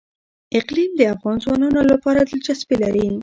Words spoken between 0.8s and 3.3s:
د افغان ځوانانو لپاره دلچسپي لري.